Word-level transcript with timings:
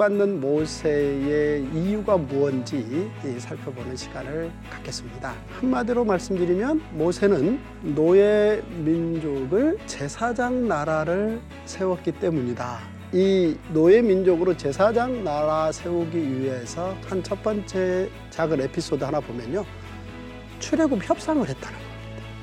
존경받는 0.00 0.40
모세의 0.40 1.66
이유가 1.74 2.16
무엇인지 2.16 3.10
살펴보는 3.38 3.94
시간을 3.94 4.50
갖겠습니다. 4.70 5.34
한마디로 5.60 6.06
말씀드리면 6.06 6.80
모세는 6.92 7.60
노예 7.94 8.62
민족을 8.78 9.76
제사장 9.86 10.66
나라를 10.66 11.40
세웠기 11.66 12.12
때문이다. 12.12 12.78
이 13.12 13.54
노예 13.74 14.00
민족으로 14.00 14.56
제사장 14.56 15.22
나라 15.22 15.70
세우기 15.70 16.40
위해서 16.40 16.96
한 17.06 17.22
첫 17.22 17.42
번째 17.42 18.08
작은 18.30 18.58
에피소드 18.62 19.04
하나 19.04 19.20
보면요. 19.20 19.66
출애굽 20.60 21.06
협상을 21.06 21.46
했다는 21.46 21.78
겁니다. 21.78 21.90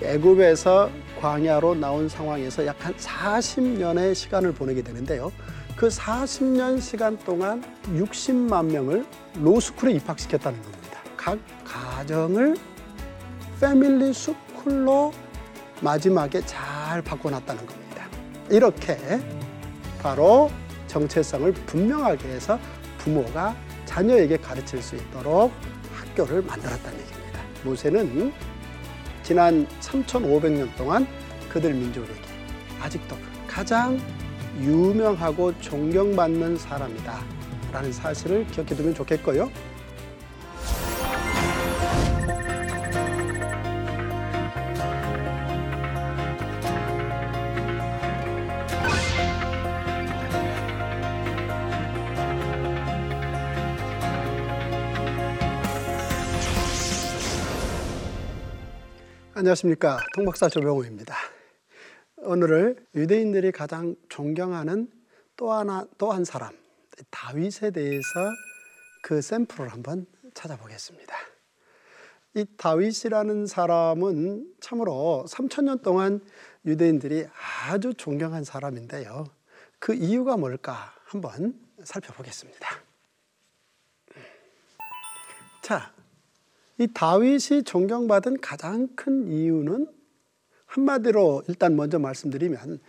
애굽에서 0.04 0.92
광야로 1.20 1.74
나온 1.74 2.08
상황에서 2.08 2.68
약 2.68 2.76
한 2.80 2.94
40년의 2.94 4.14
시간을 4.14 4.52
보내게 4.52 4.84
되는데요. 4.84 5.32
그 5.78 5.90
40년 5.90 6.82
시간 6.82 7.20
동안 7.20 7.64
60만 7.84 8.66
명을 8.66 9.06
로스쿨에 9.36 9.92
입학시켰다는 9.94 10.60
겁니다. 10.60 11.00
각 11.16 11.38
가정을 11.64 12.58
패밀리 13.62 14.12
스쿨로 14.12 15.14
마지막에 15.82 16.42
잘 16.48 17.04
바꿔놨다는 17.04 17.64
겁니다. 17.64 18.08
이렇게 18.50 18.98
바로 20.02 20.50
정체성을 20.88 21.54
분명하게 21.54 22.28
해서 22.28 22.60
부모가 22.98 23.56
자녀에게 23.86 24.38
가르칠 24.38 24.82
수 24.82 24.96
있도록 24.96 25.52
학교를 25.94 26.42
만들었다는 26.42 27.00
얘기입니다. 27.00 27.40
모세는 27.64 28.34
지난 29.22 29.68
3,500년 29.82 30.76
동안 30.76 31.06
그들 31.50 31.72
민족에게 31.76 32.20
아직도 32.82 33.16
가장 33.48 34.00
유명하고 34.60 35.60
존경받는 35.60 36.58
사람이다. 36.58 37.20
라는 37.72 37.92
사실을 37.92 38.46
기억해 38.48 38.76
두면 38.76 38.94
좋겠고요. 38.96 39.50
안녕하십니까. 59.34 60.00
통박사 60.16 60.50
조병호입니다. 60.50 61.37
오늘을 62.18 62.76
유대인들이 62.96 63.52
가장 63.52 63.96
존경하는 64.10 64.90
또 65.36 65.52
하나, 65.52 65.86
또 65.98 66.12
한 66.12 66.26
사람, 66.26 66.54
다윗에 67.12 67.72
대해서 67.72 68.06
그 69.04 69.22
샘플을 69.22 69.70
한번 69.70 70.08
찾아보겠습니다. 70.34 71.16
이 72.34 72.46
다윗이라는 72.58 73.46
사람은 73.46 74.56
참으로 74.60 75.26
3천 75.28 75.64
년 75.66 75.80
동안 75.82 76.22
유대인들이 76.66 77.26
아주 77.70 77.94
존경한 77.94 78.44
사람인데요. 78.44 79.26
그 79.80 79.94
이유가 79.94 80.38
뭘까 80.38 80.94
한번 81.06 81.60
살펴보겠습니다. 81.84 82.68
자, 85.62 85.94
이 86.80 86.88
다윗이 86.94 87.64
존경받은 87.64 88.42
가장 88.42 88.88
큰 88.96 89.28
이유는 89.28 89.97
한마디로 90.68 91.44
일단 91.48 91.76
먼저 91.76 91.98
말씀드리면 92.00 92.80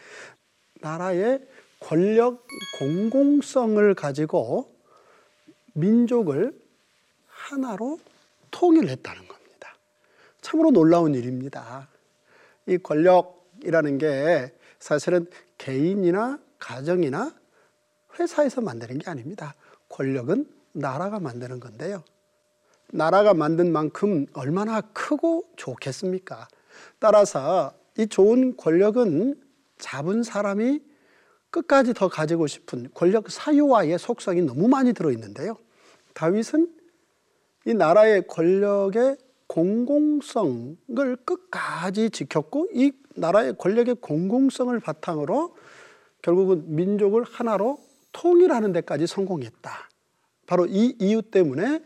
나라의 0.81 1.41
권력 1.81 2.47
공공성을 2.78 3.94
가지고 3.94 4.75
민족을 5.75 6.59
하나로 7.27 7.99
통일했다는 8.50 9.28
겁니다. 9.28 9.77
참으로 10.41 10.71
놀라운 10.71 11.15
일입니다. 11.15 11.89
이 12.66 12.78
권력이라는 12.78 13.99
게 13.99 14.53
사실은 14.78 15.27
개인이나 15.56 16.39
가정이나 16.59 17.34
회사에서 18.19 18.60
만드는 18.60 18.99
게 18.99 19.10
아닙니다. 19.10 19.55
권력은 19.89 20.47
나라가 20.72 21.21
만드는 21.21 21.60
건데요. 21.60 22.03
나라가 22.91 23.34
만든 23.34 23.71
만큼 23.71 24.27
얼마나 24.33 24.81
크고 24.81 25.45
좋겠습니까? 25.56 26.49
따라서 26.99 27.72
이 27.97 28.06
좋은 28.06 28.56
권력은 28.56 29.41
잡은 29.78 30.22
사람이 30.22 30.81
끝까지 31.50 31.94
더 31.94 32.09
가지고 32.09 32.47
싶은 32.47 32.89
권력 32.94 33.31
사유와의 33.31 33.99
속성이 33.99 34.43
너무 34.43 34.69
많이 34.69 34.93
들어있는데요. 34.93 35.56
다윗은 36.15 36.69
이 37.66 37.75
나라의 37.75 38.27
권력의 38.27 39.16
공공성을 39.47 40.77
끝까지 41.25 42.11
지켰고 42.11 42.69
이 42.72 42.93
나라의 43.16 43.56
권력의 43.56 43.97
공공성을 44.00 44.78
바탕으로 44.81 45.56
결국은 46.22 46.65
민족을 46.75 47.25
하나로 47.25 47.78
통일하는 48.12 48.72
데까지 48.72 49.06
성공했다. 49.06 49.89
바로 50.47 50.66
이 50.66 50.97
이유 50.99 51.22
때문에 51.22 51.81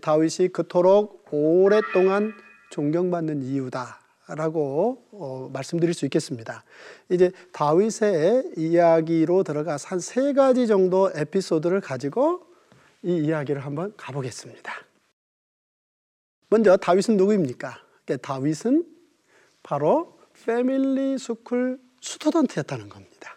다윗이 0.00 0.48
그토록 0.52 1.26
오랫동안 1.30 2.32
존경받는 2.70 3.42
이유다 3.42 4.01
라고 4.28 5.04
어, 5.10 5.50
말씀드릴 5.52 5.94
수 5.94 6.04
있겠습니다. 6.06 6.64
이제 7.10 7.32
다윗의 7.52 8.52
이야기로 8.56 9.42
들어가서 9.42 9.88
한 9.88 10.00
세 10.00 10.32
가지 10.32 10.66
정도 10.66 11.10
에피소드를 11.14 11.80
가지고 11.80 12.46
이 13.02 13.16
이야기를 13.16 13.64
한번 13.64 13.92
가보겠습니다. 13.96 14.72
먼저 16.48 16.76
다윗은 16.76 17.16
누구입니까? 17.16 17.82
그러니까 18.04 18.26
다윗은 18.26 18.86
바로 19.62 20.18
Family 20.44 21.18
School 21.18 21.80
student였다는 22.00 22.88
겁니다. 22.88 23.36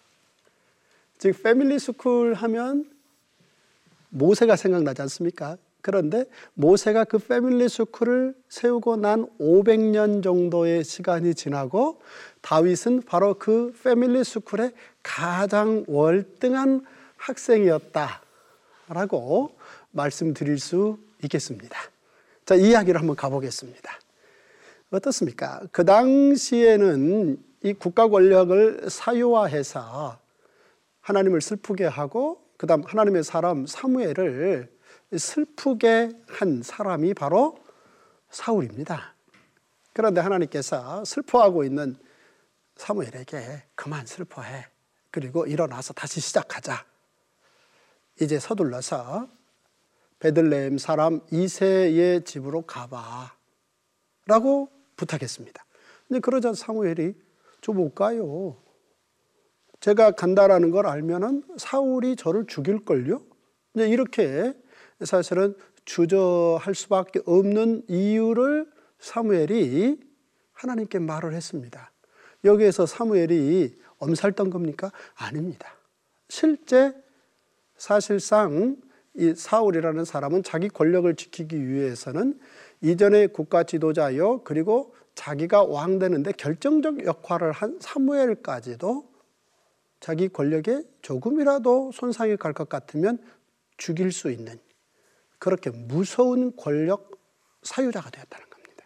즉 1.17 1.41
Family 1.41 1.79
School 1.79 2.33
하면 2.33 2.91
모세가 4.09 4.55
생각나지 4.55 5.01
않습니까? 5.03 5.57
그런데 5.85 6.25
모세가 6.55 7.03
그 7.03 7.19
Family 7.19 7.69
School을 7.69 8.33
세우고 8.49 8.95
난 8.95 9.27
500년 9.39 10.23
정도의 10.23 10.83
시간이 10.83 11.35
지나고 11.35 12.01
다윗은 12.41 13.03
바로 13.03 13.35
그 13.35 13.71
Family 13.83 14.23
School의 14.23 14.71
가장 15.03 15.85
월등한 15.87 16.83
학생이었다라고 17.17 18.19
말씀드릴 19.91 20.57
수 20.57 20.97
있겠습니다. 21.23 21.77
자, 22.47 22.55
이야기를 22.55 22.99
한번 22.99 23.15
가보겠습니다. 23.15 23.91
어떻습니까? 24.89 25.61
그 25.71 25.85
당시에는 25.85 27.37
이 27.61 27.73
국가 27.73 28.07
권력을 28.07 28.89
사유화해서 28.89 30.17
하나님을 31.01 31.41
슬프게 31.41 31.85
하고 31.85 32.41
그다음 32.57 32.81
하나님의 32.81 33.23
사람 33.23 33.67
사무엘을 33.67 34.73
슬프게 35.17 36.11
한 36.27 36.61
사람이 36.63 37.13
바로 37.13 37.57
사울입니다. 38.29 39.15
그런데 39.93 40.21
하나님께서 40.21 41.05
슬퍼하고 41.05 41.63
있는 41.63 41.95
사무엘에게 42.75 43.63
그만 43.75 44.05
슬퍼해. 44.05 44.67
그리고 45.11 45.45
일어나서 45.45 45.93
다시 45.93 46.19
시작하자. 46.19 46.85
이제 48.19 48.39
서둘러서 48.39 49.29
베들레헴 50.19 50.77
사람 50.77 51.21
이세의 51.31 52.23
집으로 52.25 52.63
가봐. 52.63 53.33
라고 54.25 54.69
부탁했습니다. 54.95 55.65
근데 56.07 56.19
그러자 56.19 56.53
사무엘이 56.53 57.13
저 57.61 57.71
못 57.71 57.95
가요. 57.95 58.61
제가 59.79 60.11
간다라는 60.11 60.71
걸 60.71 60.87
알면은 60.87 61.43
사울이 61.57 62.15
저를 62.15 62.45
죽일걸요? 62.47 63.21
이제 63.75 63.87
이렇게 63.87 64.53
사실은 65.03 65.55
주저할 65.83 66.73
수밖에 66.73 67.21
없는 67.25 67.83
이유를 67.87 68.71
사무엘이 68.99 69.99
하나님께 70.53 70.99
말을 70.99 71.33
했습니다. 71.33 71.91
여기에서 72.43 72.85
사무엘이 72.85 73.77
엄살던 73.97 74.49
겁니까? 74.49 74.91
아닙니다. 75.15 75.75
실제 76.29 76.93
사실상 77.77 78.77
이 79.13 79.33
사울이라는 79.35 80.05
사람은 80.05 80.43
자기 80.43 80.67
권력을 80.69 81.13
지키기 81.15 81.67
위해서는 81.67 82.39
이전의 82.81 83.29
국가 83.29 83.63
지도자요 83.63 84.43
그리고 84.43 84.93
자기가 85.15 85.63
왕 85.63 85.99
되는데 85.99 86.31
결정적 86.33 87.05
역할을 87.05 87.51
한 87.53 87.77
사무엘까지도 87.79 89.09
자기 90.01 90.27
권력에 90.27 90.83
조금이라도 91.01 91.91
손상이 91.93 92.35
갈 92.35 92.53
것 92.53 92.67
같으면 92.67 93.19
죽일 93.77 94.11
수 94.11 94.29
있는 94.29 94.59
그렇게 95.39 95.69
무서운 95.69 96.55
권력 96.55 97.11
사유자가 97.63 98.09
되었다는 98.09 98.49
겁니다. 98.49 98.85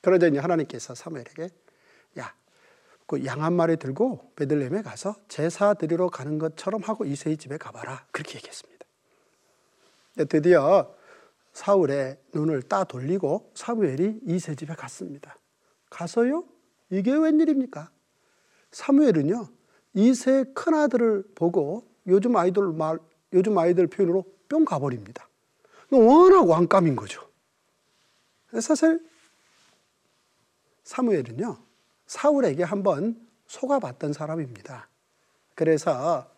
그러자 0.00 0.26
이제 0.28 0.38
하나님께서 0.38 0.94
사무엘에게 0.94 1.50
야 2.18 2.34
그 3.08 3.24
양 3.24 3.42
한 3.42 3.54
마리 3.54 3.78
들고 3.78 4.32
베들레헴에 4.36 4.82
가서 4.82 5.16
제사 5.28 5.72
드리러 5.72 6.08
가는 6.10 6.38
것처럼 6.38 6.82
하고 6.82 7.06
이세의 7.06 7.38
집에 7.38 7.56
가봐라. 7.56 8.06
그렇게 8.12 8.36
얘기했습니다. 8.36 8.86
드디어 10.28 10.94
사울의 11.54 12.20
눈을 12.34 12.62
따 12.62 12.84
돌리고 12.84 13.50
사무엘이 13.54 14.20
이세 14.26 14.54
집에 14.56 14.74
갔습니다. 14.74 15.38
가서요? 15.88 16.44
이게 16.90 17.12
웬일입니까? 17.12 17.90
사무엘은요, 18.72 19.48
이세 19.94 20.44
큰아들을 20.54 21.30
보고 21.34 21.90
요즘 22.06 22.36
아이들 22.36 22.72
말, 22.74 22.98
요즘 23.32 23.56
아이들 23.56 23.86
표현으로 23.86 24.24
뿅 24.50 24.66
가버립니다. 24.66 25.27
워낙 25.90 26.48
왕감인 26.48 26.96
거죠. 26.96 27.28
사실 28.60 29.06
사무엘은요, 30.84 31.56
사울에게 32.06 32.62
한번 32.62 33.20
속아봤던 33.46 34.12
사람입니다. 34.12 34.88
그래서 35.54 36.30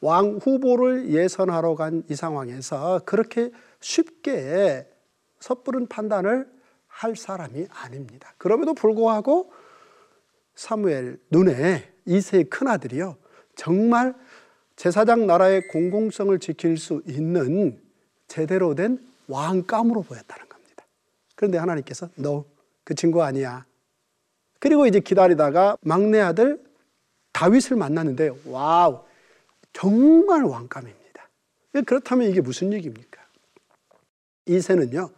왕 0.00 0.38
후보를 0.42 1.10
예선하러 1.10 1.74
간 1.74 2.04
이 2.08 2.14
상황에서 2.14 3.00
그렇게 3.04 3.50
쉽게 3.80 4.88
섣부른 5.40 5.88
판단을 5.88 6.48
할 6.86 7.16
사람이 7.16 7.66
아닙니다. 7.70 8.34
그럼에도 8.38 8.74
불구하고 8.74 9.52
사무엘 10.54 11.20
눈에 11.30 11.92
이세의 12.06 12.44
큰아들이요. 12.44 13.16
정말 13.54 14.14
제사장 14.76 15.26
나라의 15.26 15.68
공공성을 15.68 16.36
지킬 16.38 16.76
수 16.76 17.02
있는 17.06 17.80
제대로 18.28 18.74
된 18.74 18.98
왕감으로 19.26 20.02
보였다는 20.02 20.48
겁니다. 20.48 20.84
그런데 21.34 21.58
하나님께서 21.58 22.08
no 22.14 22.46
그 22.46 22.94
친구 22.96 23.22
아니야. 23.22 23.66
그리고 24.60 24.86
이제 24.86 25.00
기다리다가 25.00 25.76
막내 25.80 26.20
아들 26.20 26.62
다윗을 27.32 27.76
만났는데 27.76 28.30
wow 28.46 29.04
정말 29.72 30.44
왕감입니다. 30.44 31.28
그렇다면 31.86 32.28
이게 32.28 32.40
무슨 32.40 32.72
얘기입니까? 32.72 33.22
이새는요 34.46 35.10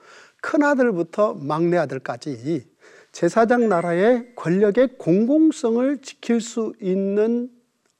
큰 0.43 0.63
아들부터 0.63 1.35
막내 1.35 1.77
아들까지 1.79 2.69
제사장 3.13 3.69
나라의 3.69 4.35
권력의 4.37 4.99
공공성을 4.99 5.99
지킬 6.03 6.41
수 6.41 6.75
있는 6.81 7.51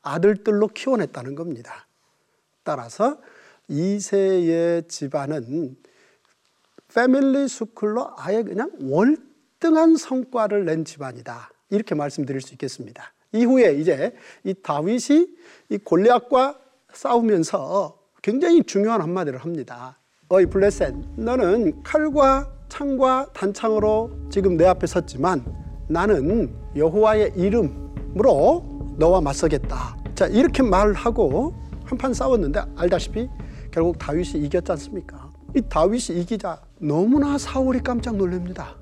아들들로 0.03 0.69
키워냈다는 0.69 1.35
겁니다. 1.35 1.87
따라서 2.63 3.19
이세의 3.71 4.89
집안은 4.89 5.77
패밀리 6.93 7.47
스쿨로 7.49 8.11
아예 8.17 8.43
그냥 8.43 8.73
월등한 8.81 9.97
성과를 9.97 10.65
낸 10.65 10.85
집안이다. 10.85 11.51
이렇게 11.71 11.95
말씀드릴 11.95 12.41
수 12.41 12.53
있겠습니다. 12.55 13.13
이후에 13.33 13.75
이제 13.75 14.13
이 14.43 14.55
다윗이 14.55 15.29
이 15.69 15.79
골리앗과 15.79 16.59
싸우면서 16.93 17.97
굉장히 18.23 18.65
중요한 18.65 19.01
한마디를 19.01 19.39
합니다. 19.39 19.99
어이 20.29 20.47
블레셋, 20.47 20.95
너는 21.17 21.85
칼과 21.85 22.53
창과 22.69 23.31
단창으로 23.33 24.11
지금 24.31 24.57
내 24.57 24.67
앞에 24.67 24.87
섰지만 24.89 25.45
나는 25.89 26.53
여호와의 26.75 27.35
이름으로 27.37 28.97
너와 28.99 29.21
맞서겠다. 29.21 29.97
자 30.17 30.27
이렇게 30.27 30.65
말하고 30.65 31.55
한판 31.85 32.15
싸웠는데 32.15 32.63
알다시피 32.77 33.29
결국 33.71 33.99
다윗이 33.99 34.45
이겼지 34.45 34.73
않습니까? 34.73 35.31
이 35.57 35.61
다윗이 35.63 36.21
이기자 36.21 36.61
너무나 36.79 37.39
사울이 37.39 37.81
깜짝 37.81 38.17
놀랍니다. 38.17 38.77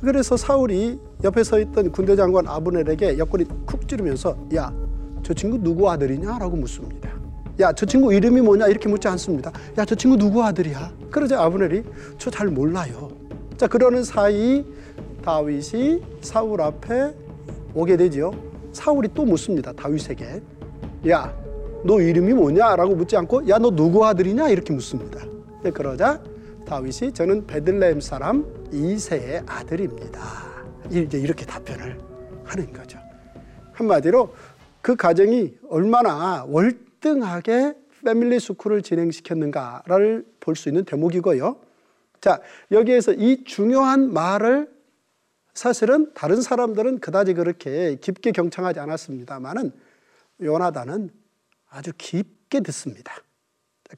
그래서 0.00 0.36
사울이 0.36 0.98
옆에 1.22 1.44
서 1.44 1.58
있던 1.60 1.92
군대 1.92 2.16
장관 2.16 2.46
아브넬에게 2.48 3.18
옆구리 3.18 3.44
쿡 3.66 3.86
찌르면서 3.86 4.36
야, 4.54 4.72
저 5.22 5.34
친구 5.34 5.58
누구 5.58 5.90
아들이냐? 5.90 6.38
라고 6.38 6.56
묻습니다. 6.56 7.10
야, 7.60 7.72
저 7.72 7.84
친구 7.84 8.12
이름이 8.14 8.40
뭐냐? 8.40 8.68
이렇게 8.68 8.88
묻지 8.88 9.06
않습니다. 9.08 9.52
야, 9.76 9.84
저 9.84 9.94
친구 9.94 10.16
누구 10.16 10.42
아들이야? 10.42 10.92
그러자 11.10 11.42
아브넬이 11.42 11.82
저 12.18 12.30
잘 12.30 12.48
몰라요. 12.48 13.10
자, 13.58 13.66
그러는 13.66 14.02
사이 14.02 14.64
다윗이 15.22 16.00
사울 16.22 16.62
앞에 16.62 17.14
오게 17.74 17.98
되죠. 17.98 18.32
사울이 18.72 19.08
또 19.12 19.26
묻습니다. 19.26 19.72
다윗에게. 19.72 20.40
야, 21.10 21.34
너 21.84 22.00
이름이 22.00 22.34
뭐냐? 22.34 22.76
라고 22.76 22.94
묻지 22.94 23.16
않고 23.16 23.48
야, 23.48 23.58
너 23.58 23.70
누구 23.70 24.04
아들이냐? 24.04 24.48
이렇게 24.48 24.72
묻습니다. 24.72 25.24
네, 25.62 25.70
그러자 25.70 26.22
다윗이 26.66 27.12
저는 27.12 27.46
베들레헴 27.46 28.00
사람 28.00 28.44
이세의 28.72 29.42
아들입니다. 29.46 30.20
이제 30.90 31.18
이렇게 31.18 31.44
답변을 31.44 31.98
하는 32.44 32.72
거죠. 32.72 32.98
한마디로 33.72 34.34
그 34.82 34.96
가정이 34.96 35.54
얼마나 35.68 36.44
월등하게 36.48 37.74
패밀리 38.04 38.40
스쿨을 38.40 38.82
진행시켰는가를 38.82 40.24
볼 40.40 40.56
수 40.56 40.68
있는 40.68 40.84
대목이고요. 40.84 41.56
자, 42.20 42.40
여기에서 42.70 43.12
이 43.12 43.44
중요한 43.44 44.12
말을 44.12 44.70
사실은 45.54 46.10
다른 46.14 46.40
사람들은 46.40 47.00
그다지 47.00 47.34
그렇게 47.34 47.96
깊게 48.00 48.32
경청하지 48.32 48.80
않았습니다만은 48.80 49.72
요나단은 50.42 51.10
아주 51.70 51.92
깊게 51.96 52.60
듣습니다. 52.60 53.14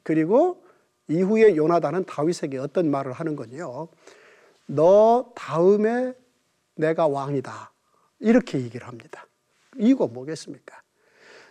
그리고 0.03 0.63
이후에 1.07 1.55
요나단은 1.55 2.05
다윗에게 2.05 2.57
어떤 2.57 2.89
말을 2.89 3.11
하는 3.11 3.35
거냐? 3.35 3.65
너 4.67 5.31
다음에 5.35 6.13
내가 6.75 7.07
왕이다. 7.07 7.71
이렇게 8.19 8.59
얘기를 8.61 8.87
합니다. 8.87 9.27
이유가 9.77 10.07
뭐겠습니까? 10.07 10.81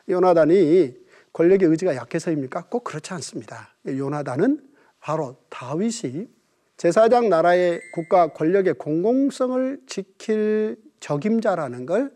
요나단이 0.08 0.96
권력의 1.32 1.68
의지가 1.68 1.96
약해서입니까? 1.96 2.66
꼭 2.66 2.84
그렇지 2.84 3.12
않습니다. 3.14 3.74
요나단은 3.86 4.68
바로 5.00 5.36
다윗이 5.50 6.28
제사장 6.76 7.28
나라의 7.28 7.80
국가 7.92 8.32
권력의 8.32 8.74
공공성을 8.74 9.82
지킬 9.86 10.76
적임자라는 11.00 11.86
걸 11.86 12.12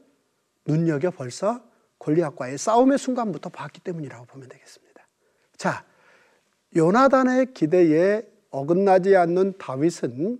눈여겨 0.66 1.11
벌써 1.11 1.62
골리앗과의 1.99 2.59
싸움의 2.59 2.99
순간부터 2.99 3.50
봤기 3.50 3.81
때문이라고 3.81 4.26
보면 4.26 4.49
되겠습니다. 4.49 5.07
자, 5.57 5.85
요나단의 6.75 7.55
기대에 7.55 8.23
어긋나지 8.50 9.17
않는 9.17 9.59
다윗은 9.59 10.38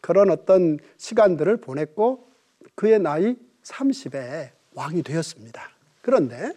그런 0.00 0.30
어떤 0.30 0.78
시간들을 0.96 1.58
보냈고 1.58 2.30
그의 2.74 2.98
나이 2.98 3.36
30에 3.62 4.50
왕이 4.74 5.02
되었습니다. 5.02 5.70
그런데 6.02 6.52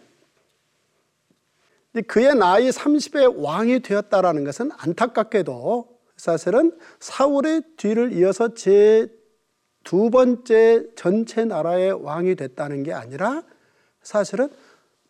그의 2.06 2.34
나이 2.36 2.68
30에 2.70 3.42
왕이 3.42 3.80
되었다라는 3.80 4.44
것은 4.44 4.70
안타깝게도 4.76 5.98
사실은 6.16 6.78
사울의 7.00 7.62
뒤를 7.76 8.12
이어서 8.12 8.54
제 8.54 9.20
두 9.84 10.10
번째 10.10 10.86
전체 10.94 11.44
나라의 11.44 11.92
왕이 11.92 12.34
됐다는 12.36 12.82
게 12.82 12.92
아니라 12.92 13.42
사실은 14.02 14.50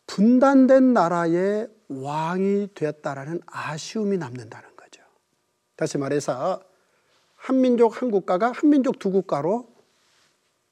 분단된 0.06 0.92
나라의 0.92 1.68
왕이 1.88 2.68
되었다라는 2.74 3.40
아쉬움이 3.46 4.18
남는다는 4.18 4.68
거죠. 4.76 5.02
다시 5.76 5.98
말해서 5.98 6.62
한민족 7.36 8.02
한 8.02 8.10
국가가 8.10 8.52
한민족 8.52 8.98
두 8.98 9.10
국가로 9.10 9.68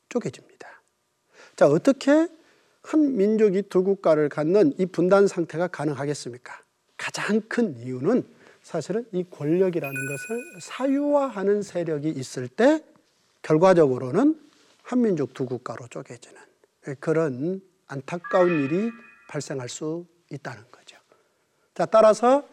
쪼개집니다. 0.08 0.68
자, 1.56 1.66
어떻게 1.66 2.28
한 2.82 3.16
민족이 3.16 3.62
두 3.62 3.82
국가를 3.82 4.28
갖는 4.28 4.74
이 4.78 4.86
분단 4.86 5.26
상태가 5.26 5.68
가능하겠습니까? 5.68 6.62
가장 6.96 7.40
큰 7.48 7.76
이유는 7.78 8.24
사실은 8.62 9.06
이 9.12 9.24
권력이라는 9.30 9.94
것을 9.94 10.60
사유화하는 10.60 11.62
세력이 11.62 12.10
있을 12.10 12.48
때 12.48 12.84
결과적으로는 13.42 14.38
한민족 14.82 15.34
두 15.34 15.46
국가로 15.46 15.88
쪼개지는 15.88 16.40
그런 17.00 17.62
안타까운 17.88 18.64
일이 18.64 18.90
발생할 19.28 19.68
수 19.68 20.06
있다는 20.30 20.62
거죠. 20.70 20.96
자, 21.74 21.86
따라서 21.86 22.44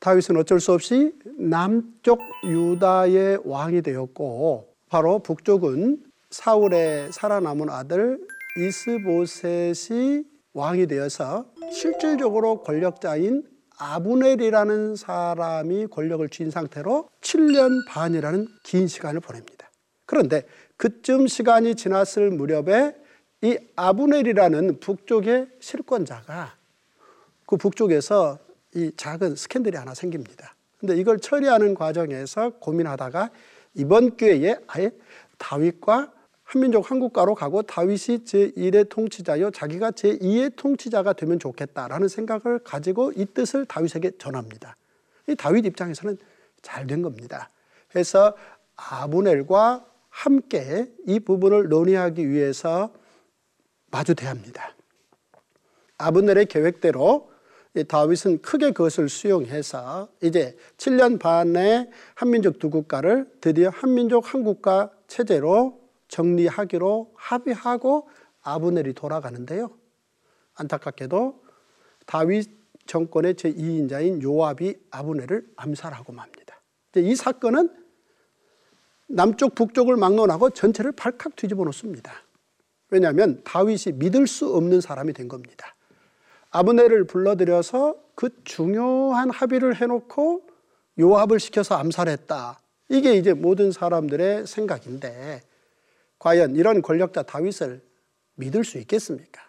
다윗은 0.00 0.36
어쩔 0.36 0.60
수 0.60 0.72
없이 0.72 1.12
남쪽 1.38 2.20
유다의 2.44 3.40
왕이 3.44 3.82
되었고 3.82 4.74
바로 4.88 5.18
북쪽은 5.20 6.04
사울의 6.30 7.12
살아남은 7.12 7.70
아들 7.70 8.20
이스보셋이 8.58 10.24
왕이 10.52 10.86
되어서 10.86 11.50
실질적으로 11.72 12.62
권력자인 12.62 13.44
아브넬이라는 13.78 14.96
사람이 14.96 15.86
권력을 15.88 16.28
쥔 16.30 16.50
상태로 16.50 17.08
7년 17.20 17.86
반이라는 17.86 18.48
긴 18.64 18.88
시간을 18.88 19.20
보냅니다. 19.20 19.70
그런데 20.04 20.42
그쯤 20.76 21.26
시간이 21.26 21.74
지났을 21.74 22.30
무렵에 22.30 22.94
이 23.42 23.58
아브넬이라는 23.76 24.80
북쪽의 24.80 25.48
실권자가 25.60 26.56
그 27.46 27.56
북쪽에서 27.56 28.38
이 28.74 28.90
작은 28.96 29.36
스캔들이 29.36 29.76
하나 29.76 29.94
생깁니다. 29.94 30.54
근데 30.78 30.96
이걸 30.96 31.18
처리하는 31.18 31.74
과정에서 31.74 32.50
고민하다가 32.58 33.30
이번 33.74 34.16
기회에 34.16 34.56
아예 34.66 34.90
다윗과 35.38 36.12
한민족 36.44 36.90
한국가로 36.90 37.34
가고 37.34 37.62
다윗이 37.62 38.24
제1의 38.24 38.88
통치자요 38.88 39.50
자기가 39.50 39.90
제2의 39.90 40.56
통치자가 40.56 41.12
되면 41.12 41.38
좋겠다라는 41.38 42.08
생각을 42.08 42.60
가지고 42.60 43.12
이 43.14 43.26
뜻을 43.26 43.66
다윗에게 43.66 44.12
전합니다. 44.18 44.76
이 45.28 45.34
다윗 45.36 45.66
입장에서는 45.66 46.16
잘 46.62 46.86
된 46.86 47.02
겁니다. 47.02 47.50
그래서 47.88 48.34
아브넬과 48.76 49.84
함께 50.08 50.90
이 51.06 51.20
부분을 51.20 51.68
논의하기 51.68 52.28
위해서 52.28 52.92
마주 53.90 54.14
대합니다. 54.14 54.74
아브넬의 55.98 56.46
계획대로 56.46 57.30
다윗은 57.86 58.42
크게 58.42 58.72
그것을 58.72 59.08
수용해서 59.08 60.08
이제 60.22 60.56
7년 60.78 61.20
반의 61.20 61.90
한민족 62.14 62.58
두 62.58 62.70
국가를 62.70 63.30
드디어 63.40 63.70
한민족 63.70 64.32
한 64.32 64.42
국가 64.42 64.90
체제로 65.06 65.80
정리하기로 66.08 67.12
합의하고 67.14 68.08
아브넬이 68.42 68.94
돌아가는데요. 68.94 69.70
안타깝게도 70.54 71.42
다윗 72.06 72.50
정권의 72.86 73.34
제2인자인 73.34 74.22
요압이 74.22 74.76
아브넬을 74.90 75.46
암살하고 75.56 76.12
맙니다. 76.12 76.60
이 76.96 77.14
사건은 77.14 77.70
남쪽 79.08 79.54
북쪽을 79.54 79.96
막론하고 79.96 80.50
전체를 80.50 80.92
발칵 80.92 81.36
뒤집어 81.36 81.64
놓습니다. 81.64 82.12
왜냐하면 82.90 83.40
다윗이 83.44 83.96
믿을 83.96 84.26
수 84.26 84.54
없는 84.54 84.80
사람이 84.80 85.12
된 85.12 85.28
겁니다. 85.28 85.74
아브넬을 86.50 87.04
불러들여서 87.04 87.94
그 88.14 88.30
중요한 88.44 89.30
합의를 89.30 89.76
해놓고 89.76 90.42
요압을 90.98 91.38
시켜서 91.40 91.76
암살했다. 91.76 92.60
이게 92.88 93.14
이제 93.14 93.34
모든 93.34 93.70
사람들의 93.70 94.46
생각인데 94.46 95.42
과연 96.18 96.56
이런 96.56 96.82
권력자 96.82 97.22
다윗을 97.22 97.82
믿을 98.34 98.64
수 98.64 98.78
있겠습니까? 98.78 99.42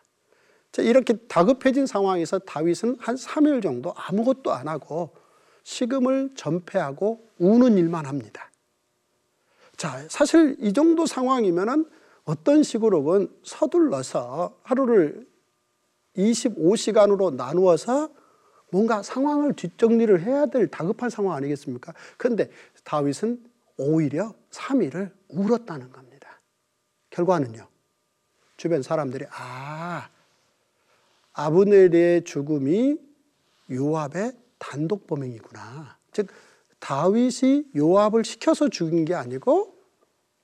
자, 0.72 0.82
이렇게 0.82 1.14
다급해진 1.14 1.88
상황에서 1.88 2.40
다윗은 2.40 2.98
한 3.00 3.16
3일 3.16 3.64
정도 3.64 3.94
아무것도 3.96 4.52
안 4.52 4.68
하고 4.68 5.16
식음을 5.64 6.32
전폐하고 6.36 7.28
우는 7.40 7.78
일만 7.78 8.06
합니다. 8.06 8.52
자, 9.78 10.06
사실 10.10 10.58
이 10.60 10.74
정도 10.74 11.06
상황이면은 11.06 11.86
어떤 12.30 12.62
식으로건 12.62 13.36
서둘러서 13.42 14.60
하루를 14.62 15.28
25시간으로 16.16 17.34
나누어서 17.34 18.12
뭔가 18.72 19.02
상황을 19.02 19.54
뒷정리를 19.54 20.22
해야 20.22 20.46
될 20.46 20.68
다급한 20.68 21.10
상황 21.10 21.36
아니겠습니까? 21.36 21.92
그런데 22.18 22.52
다윗은 22.84 23.44
오히려 23.78 24.36
3일을 24.52 25.12
울었다는 25.30 25.92
겁니다. 25.92 26.40
결과는요. 27.10 27.68
주변 28.58 28.84
사람들이 28.84 29.26
아 29.32 30.10
아브넬의 31.34 32.26
죽음이 32.26 33.00
요압의 33.72 34.34
단독 34.60 35.08
범행이구나. 35.08 35.98
즉 36.12 36.28
다윗이 36.78 37.72
요압을 37.76 38.24
시켜서 38.24 38.70
죽인 38.70 39.06
게 39.06 39.16
아니고 39.16 39.79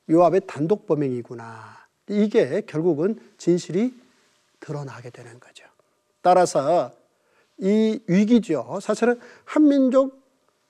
요압의 0.09 0.41
단독 0.47 0.85
범행이구나. 0.85 1.85
이게 2.09 2.61
결국은 2.61 3.19
진실이 3.37 3.93
드러나게 4.59 5.09
되는 5.09 5.39
거죠. 5.39 5.65
따라서 6.21 6.91
이 7.57 7.99
위기죠. 8.07 8.79
사실은 8.81 9.19
한민족 9.45 10.21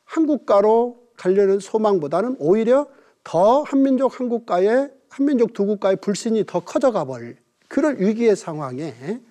한국가로 0.06 1.04
가려는 1.18 1.60
소망보다는 1.60 2.38
오히려 2.39 2.88
더 3.24 3.63
한민족 3.63 4.20
한국가의 4.20 4.92
한민족 5.10 5.54
두 5.54 5.65
국가의 5.65 5.96
불신이 5.98 6.46
더 6.46 6.60
커져가 6.60 7.06
버릴 7.06 7.38
그런 7.68 8.00
위기의 8.00 8.36
상황에 8.36 9.22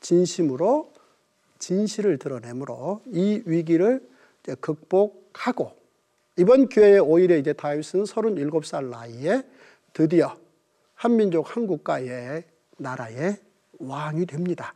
진심으로 0.00 0.92
진실을 1.58 2.18
드러내므로 2.18 3.00
이 3.06 3.42
위기를 3.46 4.06
극복하고 4.60 5.72
이번 6.36 6.68
기회에 6.68 6.98
오히려 6.98 7.36
이제 7.36 7.52
다윗은 7.52 8.04
37살 8.04 8.90
나이에 8.90 9.42
드디어 9.92 10.36
한민족 10.94 11.56
한국가의 11.56 12.44
나라의 12.76 13.36
왕이 13.78 14.26
됩니다. 14.26 14.74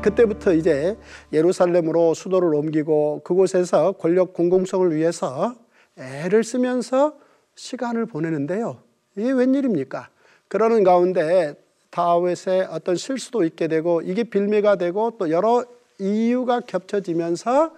그때부터 0.00 0.52
이제 0.52 0.96
예루살렘으로 1.32 2.14
수도를 2.14 2.54
옮기고 2.54 3.22
그곳에서 3.24 3.92
권력 3.92 4.32
공공성을 4.32 4.94
위해서 4.94 5.54
애를 5.96 6.44
쓰면서 6.44 7.16
시간을 7.54 8.06
보내는데요. 8.06 8.78
이게 9.16 9.30
웬일입니까? 9.30 10.08
그러는 10.48 10.82
가운데 10.84 11.54
다윗의 11.90 12.68
어떤 12.70 12.96
실수도 12.96 13.44
있게 13.44 13.68
되고 13.68 14.02
이게 14.02 14.24
빌미가 14.24 14.76
되고 14.76 15.12
또 15.18 15.30
여러 15.30 15.64
이유가 15.98 16.60
겹쳐지면서 16.60 17.72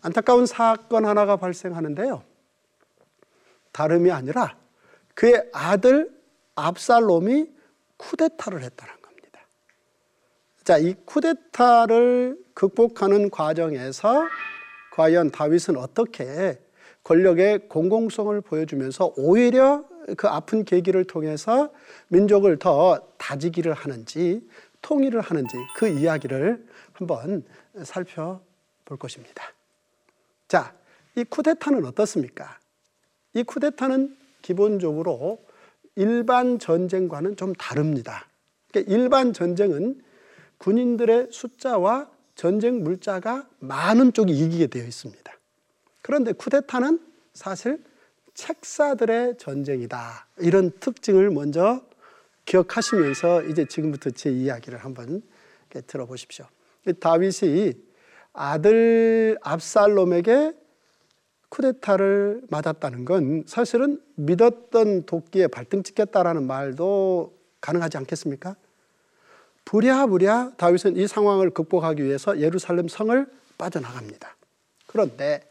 안타까운 0.00 0.46
사건 0.46 1.04
하나가 1.04 1.36
발생하는데요. 1.36 2.22
다름이 3.72 4.10
아니라 4.12 4.56
그의 5.14 5.48
아들 5.52 6.10
압살롬이 6.54 7.50
쿠데타를 7.96 8.62
했다는 8.62 8.94
자, 10.66 10.78
이 10.78 10.96
쿠데타를 11.04 12.36
극복하는 12.52 13.30
과정에서 13.30 14.24
과연 14.90 15.30
다윗은 15.30 15.76
어떻게 15.76 16.58
권력의 17.04 17.68
공공성을 17.68 18.40
보여주면서 18.40 19.14
오히려 19.16 19.84
그 20.16 20.26
아픈 20.26 20.64
계기를 20.64 21.04
통해서 21.04 21.70
민족을 22.08 22.58
더 22.58 22.98
다지기를 23.16 23.74
하는지 23.74 24.44
통일을 24.82 25.20
하는지 25.20 25.56
그 25.76 25.86
이야기를 25.86 26.66
한번 26.94 27.44
살펴볼 27.84 28.98
것입니다. 28.98 29.44
자, 30.48 30.74
이 31.14 31.22
쿠데타는 31.22 31.84
어떻습니까? 31.84 32.58
이 33.34 33.44
쿠데타는 33.44 34.16
기본적으로 34.42 35.38
일반 35.94 36.58
전쟁과는 36.58 37.36
좀 37.36 37.52
다릅니다. 37.54 38.26
그러니까 38.72 38.92
일반 38.92 39.32
전쟁은 39.32 40.04
군인들의 40.58 41.28
숫자와 41.30 42.10
전쟁 42.34 42.82
물자가 42.82 43.48
많은 43.58 44.12
쪽이 44.12 44.32
이기게 44.32 44.66
되어 44.66 44.84
있습니다. 44.84 45.32
그런데 46.02 46.32
쿠데타는 46.32 47.00
사실 47.32 47.82
책사들의 48.34 49.38
전쟁이다. 49.38 50.26
이런 50.38 50.70
특징을 50.78 51.30
먼저 51.30 51.82
기억하시면서 52.44 53.44
이제 53.44 53.64
지금부터 53.66 54.10
제 54.10 54.30
이야기를 54.30 54.78
한번 54.78 55.22
들어보십시오. 55.86 56.46
다윗이 57.00 57.72
아들 58.32 59.38
압살롬에게 59.42 60.54
쿠데타를 61.48 62.42
맞았다는 62.50 63.04
건 63.04 63.44
사실은 63.46 64.00
믿었던 64.16 65.06
도끼에 65.06 65.46
발등 65.46 65.82
찍겠다라는 65.82 66.46
말도 66.46 67.36
가능하지 67.60 67.96
않겠습니까? 67.98 68.56
부랴부랴 69.66 70.52
다윗은 70.56 70.96
이 70.96 71.06
상황을 71.06 71.50
극복하기 71.50 72.02
위해서 72.02 72.40
예루살렘 72.40 72.88
성을 72.88 73.26
빠져나갑니다. 73.58 74.36
그런데 74.86 75.42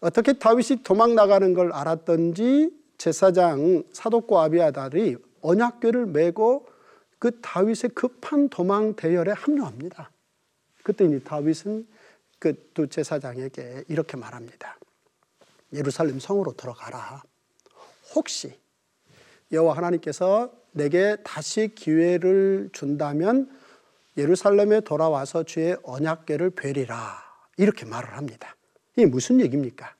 어떻게 0.00 0.34
다윗이 0.34 0.82
도망 0.82 1.14
나가는 1.14 1.54
걸 1.54 1.72
알았던지 1.72 2.70
제사장 2.98 3.84
사독고 3.92 4.38
아비아달이 4.40 5.16
언약궤를 5.40 6.06
메고 6.06 6.68
그 7.18 7.40
다윗의 7.40 7.90
급한 7.94 8.50
도망 8.50 8.94
대열에 8.94 9.32
합류합니다. 9.32 10.10
그때 10.82 11.06
이 11.06 11.18
다윗은 11.22 11.86
그 12.38 12.72
두 12.74 12.88
제사장에게 12.88 13.84
이렇게 13.86 14.16
말합니다. 14.16 14.76
예루살렘 15.72 16.18
성으로 16.18 16.56
들어가라. 16.56 17.22
혹시 18.14 18.58
여호와 19.52 19.76
하나님께서 19.76 20.52
내게 20.72 21.16
다시 21.24 21.72
기회를 21.74 22.70
준다면 22.72 23.50
예루살렘에 24.16 24.80
돌아와서 24.80 25.42
주의 25.42 25.76
언약궤를 25.82 26.50
베리라 26.50 26.96
이렇게 27.56 27.86
말을 27.86 28.16
합니다. 28.16 28.56
이게 28.96 29.06
무슨 29.06 29.40
얘기입니까? 29.40 29.94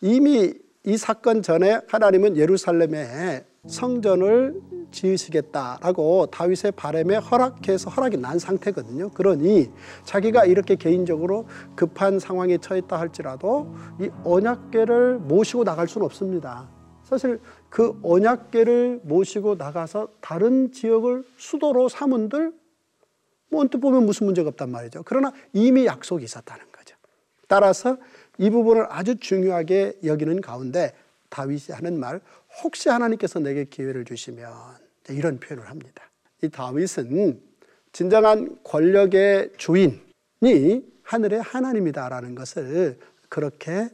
이미 0.00 0.54
이 0.84 0.96
사건 0.96 1.42
전에 1.42 1.80
하나님은 1.88 2.36
예루살렘에 2.36 3.44
성전을 3.66 4.60
지으시겠다라고 4.92 6.26
다윗의 6.26 6.72
바램에 6.76 7.16
허락해서 7.16 7.90
허락이 7.90 8.16
난 8.18 8.38
상태거든요. 8.38 9.10
그러니 9.10 9.70
자기가 10.04 10.44
이렇게 10.44 10.76
개인적으로 10.76 11.48
급한 11.74 12.18
상황에 12.18 12.58
처했다 12.58 12.98
할지라도 12.98 13.74
이 14.00 14.08
언약궤를 14.24 15.18
모시고 15.18 15.64
나갈 15.64 15.88
수는 15.88 16.04
없습니다. 16.04 16.68
사실 17.02 17.40
그 17.68 17.98
언약궤를 18.02 19.00
모시고 19.02 19.56
나가서 19.56 20.08
다른 20.20 20.72
지역을 20.72 21.24
수도로 21.36 21.88
삼은들 21.88 22.52
뭐 23.48 23.60
언뜻 23.60 23.78
보면 23.78 24.06
무슨 24.06 24.26
문제가 24.26 24.48
없단 24.48 24.70
말이죠. 24.70 25.02
그러나 25.04 25.32
이미 25.52 25.86
약속이 25.86 26.24
있었다는 26.24 26.64
거죠. 26.72 26.96
따라서 27.48 27.96
이 28.38 28.50
부분을 28.50 28.86
아주 28.90 29.16
중요하게 29.16 30.00
여기는 30.04 30.40
가운데 30.40 30.92
다윗이 31.28 31.66
하는 31.70 31.98
말 31.98 32.20
혹시 32.62 32.88
하나님께서 32.88 33.38
내게 33.40 33.64
기회를 33.64 34.04
주시면 34.04 34.50
이런 35.10 35.38
표현을 35.38 35.70
합니다. 35.70 36.10
이 36.42 36.48
다윗은 36.48 37.40
진정한 37.92 38.58
권력의 38.62 39.52
주인이 39.56 40.84
하늘의 41.02 41.40
하나님이다라는 41.40 42.34
것을 42.34 42.98
그렇게 43.28 43.88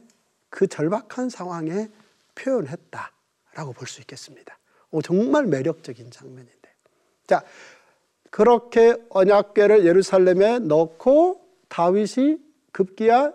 그 0.49 0.67
절박한 0.67 1.29
상황에 1.29 1.89
표현했다 2.35 3.12
라고 3.55 3.73
볼 3.73 3.87
수 3.87 4.01
있겠습니다. 4.01 4.57
오, 4.91 5.01
정말 5.01 5.45
매력적인 5.45 6.11
장면인데. 6.11 6.69
자, 7.27 7.43
그렇게 8.29 8.95
언약궤를 9.09 9.85
예루살렘에 9.85 10.59
넣고 10.59 11.45
다윗이 11.69 12.39
급기야 12.71 13.31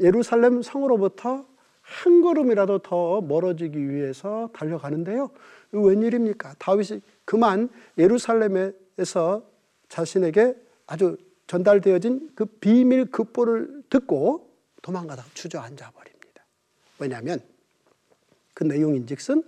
예루살렘 0.00 0.62
성으로부터 0.62 1.46
한 1.82 2.22
걸음이라도 2.22 2.78
더 2.78 3.20
멀어지기 3.20 3.90
위해서 3.90 4.48
달려가는데요. 4.54 5.30
웬일입니까? 5.72 6.54
다윗이 6.58 7.00
그만 7.24 7.68
예루살렘에서 7.98 9.42
자신에게 9.88 10.54
아주 10.86 11.16
전달되어진 11.46 12.30
그 12.34 12.46
비밀 12.46 13.10
급보를 13.10 13.82
듣고 13.90 14.50
도망가다 14.82 15.24
주저앉아 15.34 15.90
버립니다. 15.90 16.46
왜냐하면 16.98 17.40
그 18.60 18.64
내용인즉슨 18.64 19.42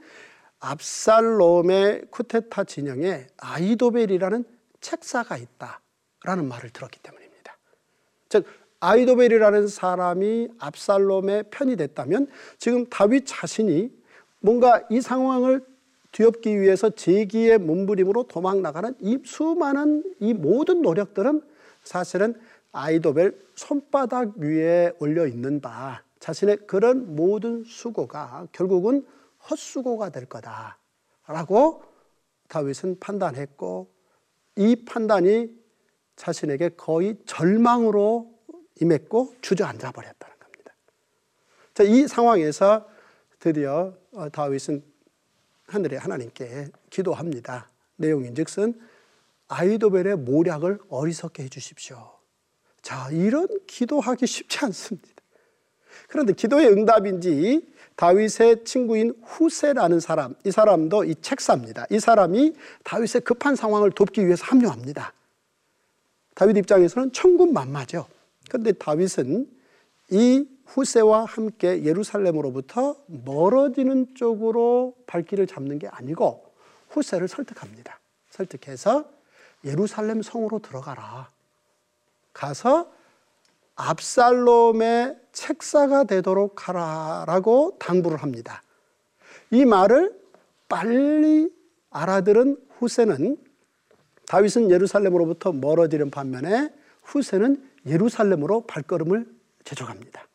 압살롬의 0.59 2.07
쿠테타 2.11 2.65
진영에 2.65 3.27
아이도벨이라는 3.37 4.45
책사가 4.81 5.37
있다라는 5.37 6.49
말을 6.49 6.71
들었기 6.71 6.99
때문입니다. 7.01 7.59
즉 8.31 8.47
아이도벨이라는 8.81 9.69
사람이 9.69 10.49
압살롬의 10.59 11.45
편이 11.51 11.77
됐다면 11.77 12.29
지금 12.57 12.87
다윗 12.87 13.25
자신이 13.27 13.93
뭔가 14.41 14.83
이 14.89 15.03
상황을 15.03 15.63
뒤엎기 16.13 16.59
위해서 16.59 16.89
제기의 16.89 17.59
몸부림으로 17.59 18.25
도망 18.25 18.63
나가는 18.63 18.95
이 19.01 19.19
수많은 19.25 20.05
이 20.21 20.33
모든 20.33 20.81
노력들은 20.81 21.43
사실은 21.85 22.35
아이도벨 22.73 23.39
손바닥 23.57 24.39
위에 24.39 24.93
올려 25.01 25.27
있는 25.27 25.61
바 25.61 26.03
자신의 26.23 26.69
그런 26.69 27.17
모든 27.17 27.65
수고가 27.65 28.47
결국은 28.53 29.05
헛수고가 29.51 30.11
될 30.11 30.27
거다라고 30.27 31.83
다윗은 32.47 33.01
판단했고 33.01 33.93
이 34.55 34.85
판단이 34.85 35.51
자신에게 36.15 36.77
거의 36.77 37.19
절망으로 37.27 38.33
임했고 38.81 39.35
주저앉아 39.41 39.91
버렸다는 39.91 40.39
겁니다. 40.39 40.73
자, 41.75 41.83
이 41.83 42.07
상황에서 42.07 42.89
드디어 43.41 43.93
어, 44.13 44.29
다윗은 44.29 44.85
하늘의 45.67 45.99
하나님께 45.99 46.69
기도합니다. 46.89 47.69
내용인즉슨 47.97 48.81
아이도벨의 49.49 50.19
모략을 50.19 50.79
어리석게 50.89 51.43
해주십시오. 51.43 52.13
자, 52.81 53.11
이런 53.11 53.49
기도하기 53.67 54.25
쉽지 54.25 54.65
않습니다. 54.67 55.22
그런데 56.09 56.33
기도의 56.33 56.69
응답인지 56.69 57.73
다윗의 57.97 58.65
친구인 58.65 59.15
후세라는 59.23 60.01
사람, 60.01 60.35
이 60.45 60.51
사람도 60.51 61.05
이 61.05 61.15
책사입니다. 61.21 61.87
이 61.91 62.01
사람이 62.01 62.55
다윗의 62.85 63.23
급한 63.23 63.55
상황을 63.55 63.91
돕기 63.91 64.25
위해서 64.27 64.45
합류합니다. 64.47 65.13
다윗 66.35 66.57
입장에서는 66.57 67.13
천군만마죠. 67.13 68.07
그런데 68.49 68.73
다윗은 68.73 69.49
이 70.11 70.47
후세와 70.67 71.27
함께 71.27 71.85
예루살렘으로부터 71.85 72.97
멀어지는 73.07 74.15
쪽으로 74.15 74.95
발길을 75.07 75.47
잡는 75.47 75.79
게 75.79 75.89
아니고 75.89 76.45
후세를 76.89 77.29
설득합니다. 77.29 78.01
설득해서 78.31 79.05
예루살렘 79.65 80.23
성으로 80.23 80.59
들어가라. 80.61 81.31
가서 82.33 82.91
압살롬의 83.75 85.17
책사가 85.33 86.05
되도록 86.05 86.69
하라라고 86.69 87.77
당부를 87.79 88.19
합니다. 88.19 88.63
이 89.51 89.65
말을 89.65 90.19
빨리 90.69 91.51
알아들은 91.91 92.57
후세는 92.79 93.37
다윗은 94.27 94.71
예루살렘으로부터 94.71 95.53
멀어지는 95.53 96.11
반면에 96.11 96.73
후세는 97.03 97.71
예루살렘으로 97.87 98.63
발걸음을 98.67 99.27
제조합니다. 99.65 100.27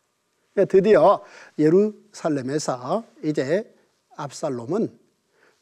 드디어 0.69 1.23
예루살렘에서 1.57 3.03
이제 3.23 3.73
압살롬은 4.15 4.97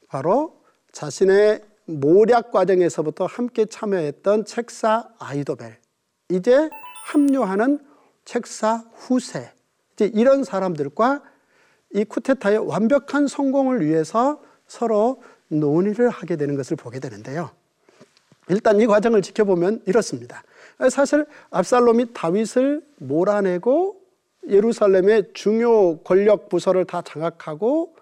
바로 0.08 0.62
자신의 0.92 1.62
모략 1.86 2.52
과정에서부터 2.52 3.26
함께 3.26 3.66
참여했던 3.66 4.46
책사 4.46 5.10
아이도벨, 5.20 5.78
이제 6.30 6.70
합류하는 7.06 7.80
책사 8.26 8.84
후세, 8.96 9.52
이제 9.94 10.12
이런 10.13 10.44
사람들과 10.44 11.22
이 11.94 12.04
쿠데타의 12.04 12.58
완벽한 12.68 13.28
성공을 13.28 13.86
위해서 13.86 14.41
서로 14.68 15.22
논의를 15.48 16.10
하게 16.10 16.36
되는 16.36 16.56
것을 16.56 16.76
보게 16.76 17.00
되는데요. 17.00 17.52
일단 18.50 18.82
이 18.82 18.88
과정을 18.88 19.22
지켜보면 19.22 19.84
이렇습니다. 19.86 20.44
사실 20.89 21.28
압살롬이 21.52 22.13
다윗을 22.13 22.84
몰아내고 22.98 24.02
예루살렘의 24.48 25.32
중요 25.34 26.00
권력 26.00 26.50
부서를 26.50 26.86
다 26.86 27.04
장악하고 27.04 27.96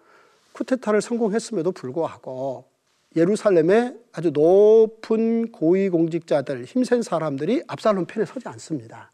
쿠데타를 0.53 1.01
성공했음에도 1.01 1.73
불구하고 1.73 2.65
예루살렘의 3.15 3.97
아주 4.11 4.31
높은 4.31 5.51
고위 5.51 5.89
공직자들, 5.89 6.65
힘센 6.65 7.01
사람들이 7.01 7.63
압살롬 7.67 8.05
편에 8.05 8.25
서지 8.25 8.47
않습니다. 8.49 9.11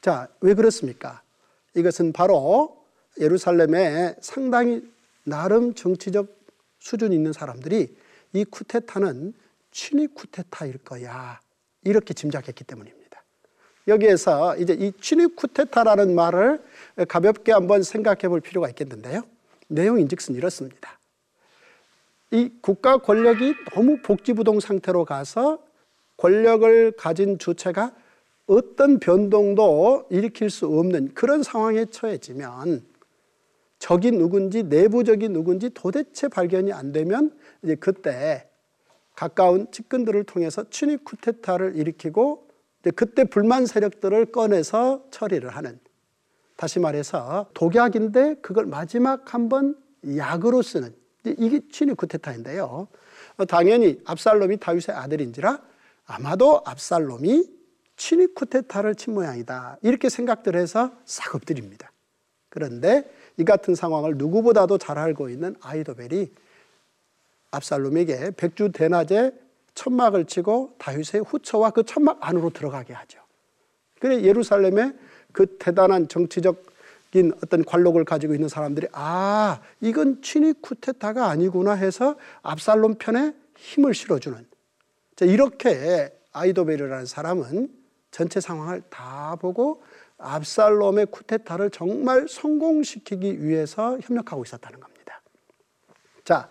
자, 0.00 0.28
왜 0.40 0.54
그렇습니까? 0.54 1.22
이것은 1.74 2.12
바로 2.12 2.84
예루살렘에 3.20 4.16
상당히 4.20 4.82
나름 5.24 5.74
정치적 5.74 6.38
수준 6.78 7.12
있는 7.12 7.32
사람들이 7.32 7.96
이 8.32 8.44
쿠데타는 8.44 9.34
친위 9.70 10.06
쿠데타일 10.06 10.78
거야. 10.78 11.40
이렇게 11.84 12.14
짐작했기 12.14 12.64
때문입니다. 12.64 13.22
여기에서 13.86 14.56
이제 14.56 14.74
이 14.74 14.92
친위 15.00 15.26
쿠데타라는 15.26 16.14
말을 16.14 16.62
가볍게 17.08 17.52
한번 17.52 17.82
생각해 17.82 18.28
볼 18.28 18.40
필요가 18.40 18.68
있겠는데요. 18.68 19.22
내용인즉슨 19.68 20.34
이렇습니다. 20.34 20.97
이 22.30 22.50
국가 22.60 22.98
권력이 22.98 23.54
너무 23.74 23.98
복지부동 24.02 24.60
상태로 24.60 25.04
가서 25.04 25.58
권력을 26.16 26.92
가진 26.92 27.38
주체가 27.38 27.94
어떤 28.46 28.98
변동도 28.98 30.06
일으킬 30.10 30.50
수 30.50 30.66
없는 30.66 31.14
그런 31.14 31.42
상황에 31.42 31.86
처해지면 31.86 32.84
적이 33.78 34.12
누군지 34.12 34.62
내부적이 34.62 35.28
누군지 35.28 35.70
도대체 35.70 36.28
발견이 36.28 36.72
안 36.72 36.92
되면 36.92 37.36
이제 37.62 37.74
그때 37.76 38.48
가까운 39.14 39.70
측근들을 39.70 40.24
통해서 40.24 40.68
친위 40.70 40.96
쿠데타를 40.96 41.76
일으키고 41.76 42.48
그때 42.94 43.24
불만 43.24 43.66
세력들을 43.66 44.26
꺼내서 44.26 45.04
처리를 45.10 45.50
하는. 45.50 45.78
다시 46.56 46.78
말해서 46.80 47.50
독약인데 47.54 48.36
그걸 48.36 48.66
마지막 48.66 49.34
한 49.34 49.48
번 49.48 49.76
약으로 50.16 50.62
쓰는 50.62 50.94
이게 51.24 51.60
친위 51.70 51.94
쿠데타인데요. 51.94 52.88
당연히 53.48 54.00
압살롬이 54.04 54.58
다윗의 54.58 54.94
아들인지라 54.94 55.60
아마도 56.06 56.62
압살롬이 56.64 57.58
친위 57.96 58.26
쿠데타를 58.28 58.94
친 58.94 59.14
모양이다. 59.14 59.78
이렇게 59.82 60.08
생각들 60.08 60.56
해서 60.56 60.92
싹 61.04 61.34
엎드립니다. 61.34 61.92
그런데 62.48 63.10
이 63.36 63.44
같은 63.44 63.74
상황을 63.74 64.16
누구보다도 64.16 64.78
잘 64.78 64.98
알고 64.98 65.28
있는 65.28 65.54
아이도벨이 65.60 66.30
압살롬에게 67.50 68.32
백주 68.36 68.72
대낮에 68.72 69.32
천막을 69.74 70.24
치고 70.24 70.74
다윗의 70.78 71.22
후처와 71.22 71.70
그 71.70 71.84
천막 71.84 72.18
안으로 72.20 72.50
들어가게 72.50 72.94
하죠. 72.94 73.20
그래 74.00 74.22
예루살렘에 74.22 74.92
그 75.32 75.56
대단한 75.58 76.08
정치적 76.08 76.67
인 77.14 77.32
어떤 77.42 77.64
관록을 77.64 78.04
가지고 78.04 78.34
있는 78.34 78.48
사람들이 78.48 78.88
아 78.92 79.60
이건 79.80 80.20
친위 80.20 80.52
쿠데타가 80.60 81.28
아니구나 81.28 81.72
해서 81.72 82.16
압살롬 82.42 82.96
편에 82.98 83.32
힘을 83.56 83.94
실어주는 83.94 84.46
자, 85.16 85.24
이렇게 85.24 86.12
아이도벨이라는 86.32 87.06
사람은 87.06 87.70
전체 88.10 88.40
상황을 88.40 88.82
다 88.90 89.36
보고 89.40 89.82
압살롬의 90.18 91.06
쿠데타를 91.06 91.70
정말 91.70 92.26
성공시키기 92.28 93.42
위해서 93.42 93.98
협력하고 94.02 94.44
있었다는 94.44 94.78
겁니다. 94.78 95.22
자, 96.24 96.48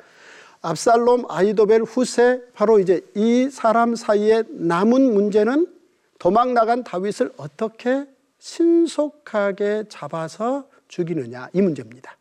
압살롬, 0.62 1.26
아이도벨, 1.30 1.84
후세 1.84 2.42
바로 2.54 2.80
이제 2.80 3.02
이 3.16 3.50
사람 3.52 3.96
사이에 3.96 4.44
남은 4.50 5.14
문제는 5.14 5.74
도망 6.20 6.54
나간 6.54 6.84
다윗을 6.84 7.32
어떻게 7.38 8.08
신속하게 8.40 9.86
잡아서 9.90 10.68
죽이느냐 10.88 11.50
이 11.54 11.62
문제입니다. 11.62 12.18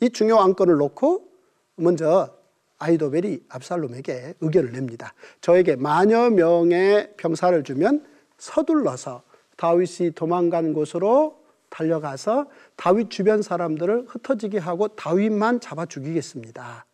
이 0.00 0.10
중요 0.10 0.38
안건을 0.38 0.76
놓고 0.76 1.28
먼저 1.76 2.36
아이도벨이 2.78 3.44
압살롬에게 3.48 4.34
의견을 4.40 4.72
냅니다. 4.72 5.14
저에게 5.40 5.76
만여 5.76 6.30
명의 6.30 7.14
병사를 7.16 7.62
주면 7.64 8.04
서둘러서 8.38 9.22
다윗이 9.56 10.12
도망간 10.14 10.74
곳으로 10.74 11.42
달려가서 11.70 12.46
다윗 12.76 13.10
주변 13.10 13.42
사람들을 13.42 14.06
흩어지게 14.08 14.58
하고 14.58 14.88
다윗만 14.88 15.60
잡아 15.60 15.86
죽이겠습니다. 15.86 16.84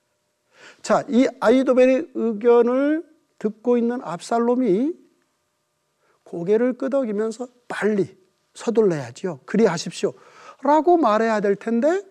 자, 0.82 1.04
이 1.08 1.28
아이도벨의 1.40 2.10
의견을 2.14 3.04
듣고 3.38 3.76
있는 3.76 4.00
압살롬이 4.02 4.92
고개를 6.24 6.74
끄덕이면서 6.74 7.48
빨리 7.68 8.16
서둘러야지요. 8.54 9.40
그리하십시오. 9.46 10.12
라고 10.62 10.96
말해야 10.96 11.40
될 11.40 11.56
텐데 11.56 12.02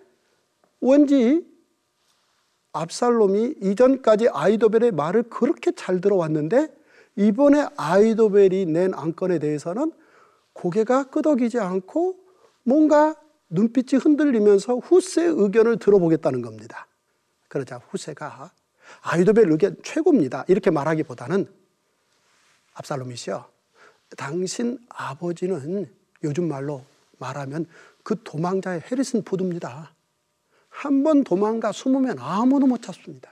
왠지 0.81 1.45
압살롬이 2.73 3.55
이전까지 3.61 4.29
아이도벨의 4.29 4.91
말을 4.91 5.23
그렇게 5.23 5.71
잘 5.71 6.01
들어왔는데 6.01 6.67
이번에 7.15 7.67
아이도벨이 7.77 8.65
낸 8.65 8.93
안건에 8.93 9.39
대해서는 9.39 9.91
고개가 10.53 11.05
끄덕이지 11.05 11.59
않고 11.59 12.17
뭔가 12.63 13.15
눈빛이 13.49 13.99
흔들리면서 14.01 14.77
후세의 14.77 15.33
의견을 15.35 15.77
들어보겠다는 15.77 16.41
겁니다. 16.41 16.87
그러자 17.49 17.81
후세가 17.89 18.51
아이도벨 19.01 19.51
의견 19.51 19.75
최고입니다. 19.83 20.45
이렇게 20.47 20.71
말하기보다는 20.71 21.51
압살롬이시여 22.73 23.49
당신 24.17 24.79
아버지는 24.89 25.93
요즘 26.23 26.47
말로 26.47 26.83
말하면 27.19 27.65
그 28.03 28.21
도망자의 28.23 28.81
해리슨 28.91 29.23
포드입니다. 29.23 29.91
한 30.69 31.03
번 31.03 31.23
도망가 31.23 31.71
숨으면 31.71 32.17
아무도 32.19 32.65
못 32.65 32.81
찾습니다. 32.81 33.31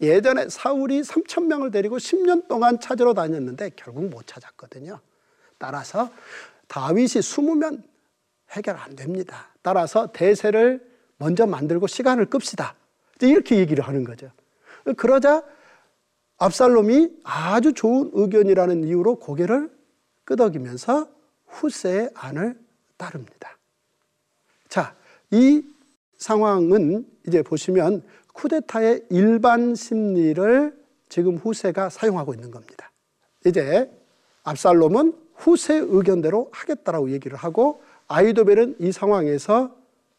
예전에 0.00 0.48
사울이 0.48 1.00
3천 1.00 1.46
명을 1.46 1.70
데리고 1.70 1.96
10년 1.96 2.48
동안 2.48 2.78
찾으러 2.78 3.14
다녔는데 3.14 3.70
결국 3.76 4.04
못 4.10 4.26
찾았거든요. 4.26 5.00
따라서 5.58 6.10
다윗이 6.68 7.22
숨으면 7.22 7.82
해결 8.50 8.76
안 8.76 8.94
됩니다. 8.94 9.48
따라서 9.62 10.12
대세를 10.12 10.86
먼저 11.16 11.46
만들고 11.46 11.86
시간을 11.86 12.26
끕시다. 12.26 12.74
이렇게 13.22 13.56
얘기를 13.58 13.82
하는 13.82 14.04
거죠. 14.04 14.30
그러자 14.98 15.42
압살롬이 16.36 17.20
아주 17.24 17.72
좋은 17.72 18.10
의견이라는 18.12 18.84
이유로 18.84 19.18
고개를 19.18 19.70
끄덕이면서 20.24 21.08
후세의 21.56 22.10
안을 22.14 22.58
따릅니다. 22.96 23.56
자, 24.68 24.94
이 25.30 25.62
상황은 26.18 27.06
이제 27.26 27.42
보시면 27.42 28.02
쿠데타의 28.32 29.06
일반 29.10 29.74
심리를 29.74 30.76
지금 31.08 31.36
후세가 31.36 31.88
사용하고 31.90 32.34
있는 32.34 32.50
겁니다. 32.50 32.90
이제 33.44 33.90
압살롬은 34.44 35.14
후세 35.34 35.76
의견대로 35.76 36.50
하겠다라고 36.52 37.10
얘기를 37.10 37.36
하고 37.36 37.82
아이도벨은 38.08 38.76
이 38.78 38.92
상황에서 38.92 39.74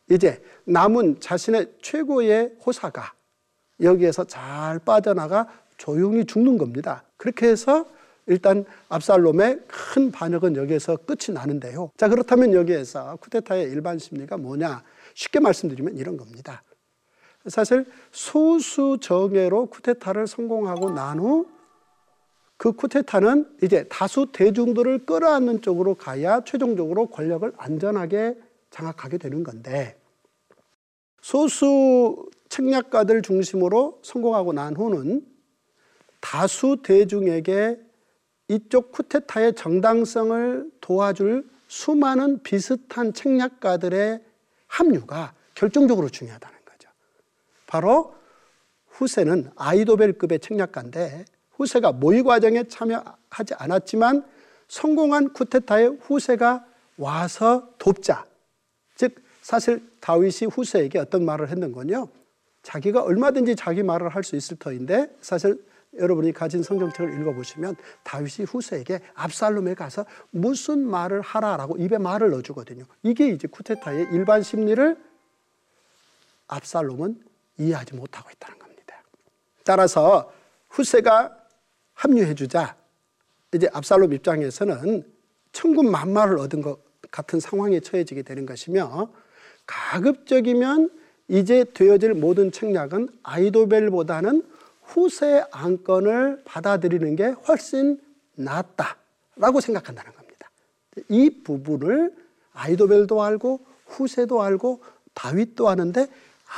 이제 0.10 0.42
남은 0.66 1.20
자신의 1.20 1.74
최고의 1.82 2.56
호사가 2.66 3.14
여기에서 3.82 4.24
잘 4.24 4.80
빠져나가 4.80 5.48
조용히 5.78 6.26
죽는 6.26 6.58
겁니다. 6.58 7.04
그렇게 7.18 7.48
해서 7.48 7.86
일단 8.28 8.66
압살롬의 8.90 9.62
큰 9.68 10.12
반역은 10.12 10.56
여기에서 10.56 10.98
끝이 10.98 11.34
나는데요. 11.34 11.92
자, 11.98 12.08
그렇다면 12.10 12.54
여기에서 12.54 13.16
쿠데타의 13.18 13.72
일반 13.72 13.98
심리가 13.98 14.38
뭐냐? 14.38 14.84
쉽게 15.16 15.40
말씀드리면 15.40 15.98
이런 15.98 16.18
겁니다. 16.18 16.64
사실 17.48 17.86
소수 18.12 18.98
정예로 19.02 19.68
쿠데타를 19.68 20.28
성공하고 20.28 20.92
난 20.92 21.20
후 21.20 21.58
그 22.58 22.72
쿠데타는 22.72 23.58
이제 23.62 23.86
다수 23.88 24.28
대중들을 24.32 25.06
끌어안는 25.06 25.62
쪽으로 25.62 25.94
가야 25.94 26.42
최종적으로 26.44 27.08
권력을 27.08 27.52
안전하게 27.56 28.36
장악하게 28.72 29.20
되는 29.20 29.44
건데 29.44 29.96
소수 31.22 32.28
책략가들 32.50 33.22
중심으로 33.22 34.00
성공하고 34.04 34.54
난 34.54 34.76
후는 34.76 35.26
다수 36.20 36.78
대중에게 36.84 37.80
이쪽 38.50 38.92
쿠데타의 38.92 39.54
정당성을 39.54 40.72
도와줄 40.82 41.50
수많은 41.68 42.42
비슷한 42.44 43.14
책략가들의 43.14 44.24
합류가 44.68 45.34
결정적으로 45.54 46.10
중요하다는 46.10 46.58
거죠. 46.66 46.90
바로 47.66 48.16
후세는 48.88 49.52
아이도벨급의 49.56 50.40
책략가인데 50.40 51.26
후세가 51.52 51.92
모의 51.94 52.24
과정에 52.24 52.64
참여하지 52.64 53.56
않았지만 53.58 54.26
성공한 54.68 55.34
쿠데타의 55.34 55.98
후세가 56.02 56.66
와서 56.98 57.70
돕자. 57.78 58.26
즉 58.96 59.16
사실 59.42 59.88
다윗이 60.00 60.50
후세에게 60.52 61.00
어떤 61.00 61.26
말을 61.26 61.50
했는건요. 61.50 62.10
자기가 62.64 63.02
얼마든지 63.04 63.56
자기 63.56 63.84
말을 63.84 64.10
할 64.10 64.24
수 64.24 64.36
있을 64.36 64.58
터인데 64.58 65.16
사실 65.22 65.64
여러분이 65.96 66.34
가진 66.34 66.64
성경책을 66.64 67.20
읽어보시면 67.20 67.76
다윗이 68.04 68.46
후세에게 68.48 69.00
압살롬에 69.16 69.74
가서 69.74 70.06
무슨 70.32 70.88
말을 70.88 71.22
하라라고 71.22 71.78
입에 71.78 71.98
말을 71.98 72.30
넣어주거든요. 72.32 72.86
이게 73.04 73.30
이제 73.30 73.48
쿠데타의 73.48 74.08
일반 74.12 74.44
심리를 74.44 74.98
압살롬은 76.48 77.24
이해하지 77.58 77.96
못하고 77.96 78.30
있다는 78.32 78.60
겁니다. 78.60 79.02
따라서 79.64 80.32
후세가 80.70 81.36
합류해주자 81.94 82.76
이제 83.54 83.70
압살롬 83.74 84.14
입장에서는 84.14 85.04
천군 85.52 85.90
만마를 85.90 86.38
얻은 86.40 86.62
것 86.62 86.80
같은 87.10 87.40
상황에 87.40 87.80
처해지게 87.80 88.22
되는 88.22 88.46
것이며 88.46 89.12
가급적이면 89.66 90.92
이제 91.30 91.66
되어질 91.74 92.14
모든 92.14 92.52
책략은 92.52 93.10
아이도벨보다는 93.24 94.44
후세 94.88 95.44
안건을 95.52 96.42
받아들이는 96.46 97.16
게 97.16 97.28
훨씬 97.48 98.00
낫다라고 98.36 99.62
생각한다는 99.62 100.12
겁니다. 100.14 100.50
이 101.10 101.44
부분을 101.44 102.14
아이도벨도 102.54 103.22
알고 103.22 103.66
후세도 103.88 104.42
알고 104.42 104.82
다윗도 105.14 105.70
아는데 105.70 106.08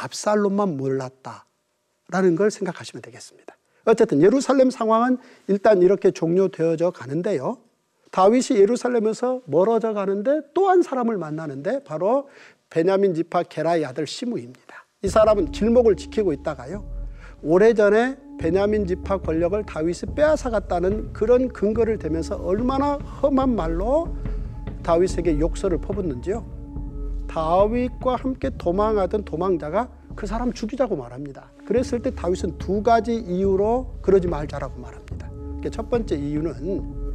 압살롬만 0.02 0.78
몰랐다라는 0.78 2.36
걸 2.38 2.52
생각하시면 2.52 3.02
되겠습니다. 3.02 3.56
어쨌든 3.86 4.22
예루살렘 4.22 4.70
상황은 4.70 5.18
일단 5.48 5.82
이렇게 5.82 6.12
종료되어져 6.12 6.92
가는데요. 6.92 7.58
다윗이 8.12 8.60
예루살렘에서 8.60 9.42
멀어져 9.46 9.94
가는데 9.94 10.42
또 10.54 10.70
한 10.70 10.82
사람을 10.84 11.18
만나는데 11.18 11.84
바로 11.84 12.30
베냐민 12.70 13.16
지파 13.16 13.44
게라의 13.44 13.86
아들 13.86 14.06
시므입니다. 14.06 14.86
이 15.02 15.08
사람은 15.08 15.52
길목을 15.52 15.96
지키고 15.96 16.34
있다가요. 16.34 16.99
오래전에 17.42 18.18
베냐민 18.38 18.88
지파 18.88 19.18
권력을 19.18 19.62
다윗이 19.64 20.16
빼앗아갔다는 20.16 21.14
그런 21.14 21.50
근거를 21.50 21.98
대면서 21.98 22.36
얼마나 22.36 22.94
험한 22.96 23.56
말로 23.56 24.16
다윗에게 24.84 25.40
욕설을 25.40 25.80
퍼붓는지요. 25.80 26.46
다윗과 27.28 28.16
함께 28.16 28.50
도망하던 28.58 29.24
도망자가 29.24 29.90
그 30.16 30.26
사람 30.26 30.52
죽이자고 30.52 30.96
말합니다. 30.96 31.52
그랬을 31.66 32.02
때 32.02 32.12
다윗은 32.16 32.58
두 32.58 32.82
가지 32.82 33.16
이유로 33.16 34.00
그러지 34.02 34.28
말자라고 34.28 34.80
말합니다. 34.80 35.30
첫 35.72 35.90
번째 35.90 36.16
이유는 36.16 37.10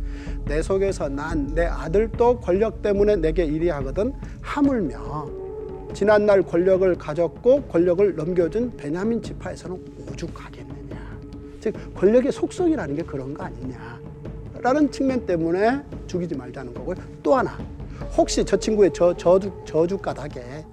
내 0.45 0.63
속에서 0.63 1.09
난 1.09 1.55
내 1.55 1.65
아들도 1.67 2.41
권력 2.41 2.83
때문에 2.83 3.17
내게 3.17 3.45
이리하거든 3.45 4.13
하물며 4.43 5.44
지난날 5.95 6.43
권력을 6.43 6.93
가졌고 6.97 7.63
권력을 7.63 8.17
넘겨준 8.17 8.77
베냐민 8.77 9.23
지파에서는 9.23 9.81
오죽하겠느냐. 10.11 11.19
즉 11.61 11.75
권력의 11.95 12.33
속성이라는 12.33 12.97
게 12.97 13.03
그런 13.03 13.33
거 13.33 13.45
아니냐. 13.45 14.01
라는 14.61 14.91
측면 14.91 15.25
때문에 15.25 15.83
죽이지 16.09 16.35
말자는 16.35 16.75
거고요. 16.75 16.97
또 17.23 17.35
하나, 17.35 17.57
혹시 18.17 18.45
저 18.45 18.57
친구의 18.57 18.91
저 18.93 19.17
저주, 19.17 19.53
저주 19.65 19.97
가닥에 19.97 20.65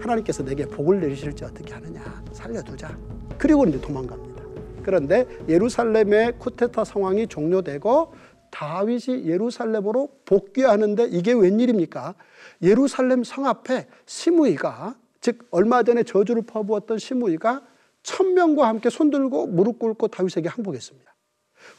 하나님께서 0.00 0.42
내게 0.42 0.64
복을 0.64 1.00
내리실지 1.00 1.44
어떻게 1.44 1.74
하느냐. 1.74 2.02
살려두자. 2.32 2.96
그리고 3.36 3.66
이제 3.66 3.80
도망갑니다. 3.80 4.42
그런데 4.82 5.26
예루살렘의 5.48 6.34
쿠데타 6.38 6.84
상황이 6.84 7.26
종료되고 7.26 8.12
다윗이 8.50 9.26
예루살렘으로 9.26 10.08
복귀하는데 10.24 11.06
이게 11.06 11.32
웬일입니까? 11.32 12.14
예루살렘 12.62 13.24
성 13.24 13.46
앞에 13.46 13.86
시므이가 14.06 14.96
즉 15.20 15.46
얼마 15.50 15.82
전에 15.82 16.02
저주를 16.02 16.42
퍼부었던 16.42 16.98
시므이가 16.98 17.66
천명과 18.02 18.68
함께 18.68 18.90
손들고 18.90 19.46
무릎 19.48 19.78
꿇고 19.78 20.08
다윗에게 20.08 20.48
항복했습니다. 20.48 21.14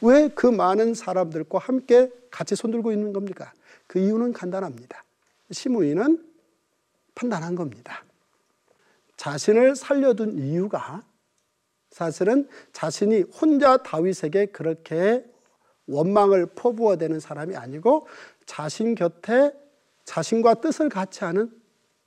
왜 0.02 0.28
그 0.34 0.46
많은 0.46 0.94
사람들과 0.94 1.58
함께 1.58 2.10
같이 2.30 2.54
손들고 2.54 2.92
있는 2.92 3.12
겁니까? 3.12 3.52
그 3.86 3.98
이유는 3.98 4.32
간단합니다. 4.32 5.02
시므이는 5.50 6.24
판단한 7.14 7.54
겁니다. 7.54 8.04
자신을 9.16 9.74
살려둔 9.74 10.38
이유가 10.38 11.02
사실은 11.90 12.48
자신이 12.72 13.22
혼자 13.22 13.78
다윗에게 13.78 14.46
그렇게 14.46 15.24
원망을 15.88 16.46
퍼부어대는 16.54 17.18
사람이 17.18 17.56
아니고 17.56 18.06
자신 18.46 18.94
곁에 18.94 19.52
자신과 20.04 20.54
뜻을 20.54 20.88
같이 20.88 21.24
하는 21.24 21.50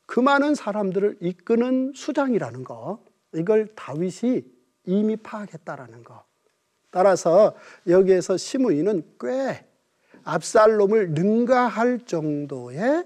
그 0.06 0.20
많은 0.20 0.56
사람들을 0.56 1.18
이끄는 1.22 1.94
수장이라는 1.96 2.64
거, 2.64 3.04
이걸 3.34 3.68
다윗이 3.76 4.44
이미 4.86 5.16
파악했다라는 5.16 6.04
거. 6.04 6.24
따라서 6.90 7.56
여기에서 7.88 8.36
시므이는 8.38 9.04
꽤 9.20 9.66
압살롬을 10.24 11.12
능가할 11.12 12.00
정도의 12.06 13.06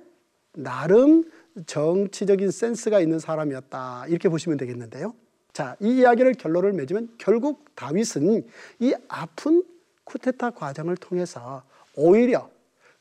나름 0.53 1.29
정치적인 1.65 2.49
센스가 2.51 2.99
있는 2.99 3.19
사람이었다. 3.19 4.05
이렇게 4.07 4.29
보시면 4.29 4.57
되겠는데요. 4.57 5.13
자, 5.53 5.75
이 5.79 5.99
이야기를 5.99 6.33
결론을 6.33 6.73
맺으면 6.73 7.13
결국 7.17 7.65
다윗은 7.75 8.47
이 8.79 8.93
아픈 9.07 9.63
쿠데타 10.05 10.51
과정을 10.51 10.97
통해서 10.97 11.63
오히려 11.95 12.49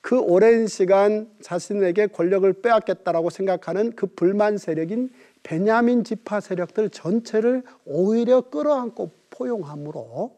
그 0.00 0.18
오랜 0.18 0.66
시간 0.66 1.30
자신에게 1.40 2.08
권력을 2.08 2.52
빼앗겠다라고 2.52 3.30
생각하는 3.30 3.96
그 3.96 4.06
불만 4.06 4.58
세력인 4.58 5.10
베냐민 5.42 6.04
지파 6.04 6.40
세력들 6.40 6.90
전체를 6.90 7.62
오히려 7.86 8.42
끌어안고 8.42 9.12
포용함으로 9.30 10.36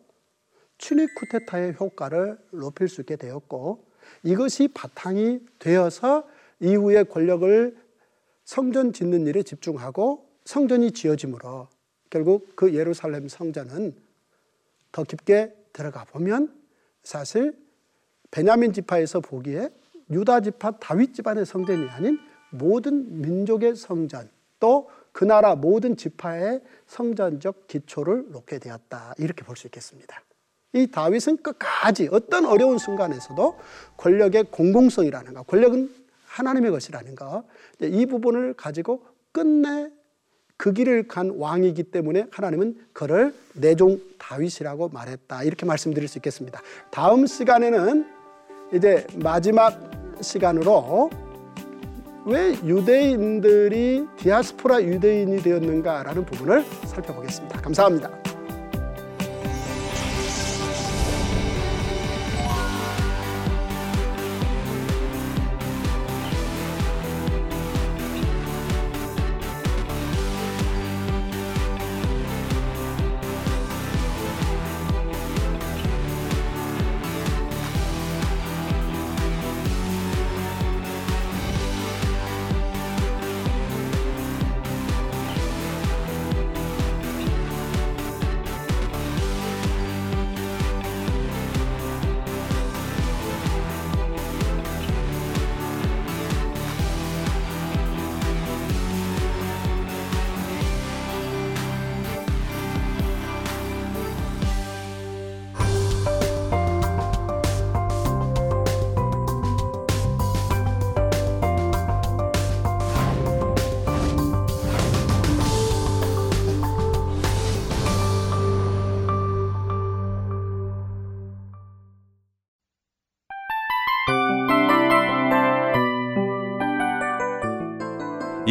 츄닉 0.79 1.15
쿠데타의 1.17 1.75
효과를 1.81 2.39
높일 2.53 2.89
수 2.89 3.01
있게 3.01 3.17
되었고 3.17 3.85
이것이 4.23 4.69
바탕이 4.69 5.41
되어서 5.59 6.29
이후에 6.61 7.03
권력을 7.03 7.77
성전 8.45 8.93
짓는 8.93 9.27
일에 9.27 9.43
집중하고 9.43 10.29
성전이 10.45 10.93
지어짐으로 10.93 11.69
결국 12.09 12.55
그 12.55 12.73
예루살렘 12.75 13.29
성전은 13.29 13.97
더 14.93 15.03
깊게 15.03 15.53
들어가 15.77 16.05
보면 16.05 16.55
사실 17.03 17.57
베냐민 18.31 18.73
지파에서 18.73 19.21
보기에 19.21 19.69
유다 20.11 20.41
지파 20.41 20.79
다윗 20.79 21.15
집안의 21.15 21.47
성전이 21.47 21.89
아닌 21.91 22.19
모든 22.51 23.21
민족의 23.21 23.77
성전 23.77 24.31
또 24.59 24.89
그 25.17 25.25
나라 25.25 25.55
모든 25.55 25.97
지파의 25.97 26.61
성전적 26.87 27.69
기초를 27.69 28.33
놓게 28.33 28.59
되었다 28.59 29.15
이렇게 29.17 29.45
볼 29.47 29.57
수 29.57 29.67
있겠습니다. 29.67 30.23
이 30.75 30.87
다윗은 30.89 31.39
끝까지 31.39 32.11
어떤 32.13 32.45
어려운 32.45 32.77
순간에서도 32.77 33.59
권력의 33.97 34.45
공공성이라는 34.51 35.33
것, 35.33 35.47
권력은 35.47 35.91
하나님의 36.27 36.71
것이라는 36.71 37.15
것, 37.15 37.45
이 37.81 38.05
부분을 38.05 38.53
가지고 38.53 39.07
끝내 39.33 39.91
그 40.57 40.73
길을 40.73 41.07
간 41.09 41.31
왕이기 41.37 41.85
때문에 41.85 42.27
하나님은 42.31 42.77
그를 42.93 43.35
내 43.55 43.75
종 43.75 44.01
다윗이라고 44.19 44.89
말했다. 44.89 45.43
이렇게 45.45 45.67
말씀드릴 45.67 46.09
수 46.09 46.19
있겠습니다. 46.19 46.61
다음 46.91 47.27
시간에는 47.27 48.07
이제 48.73 49.07
마지막 49.17 49.79
시간으로 50.21 51.11
왜 52.25 52.53
유대인들이 52.65 54.07
디아스포라 54.17 54.83
유대인이 54.83 55.43
되었는가라는 55.43 56.25
부분을 56.25 56.65
살펴보겠습니다. 56.87 57.61
감사합니다. 57.61 58.26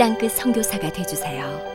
땅끝 0.00 0.32
성교사가 0.32 0.90
되주세요 0.90 1.69